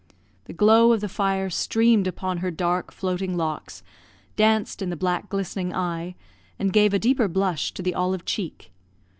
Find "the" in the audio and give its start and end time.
0.45-0.53, 1.01-1.07, 4.89-4.95, 7.83-7.93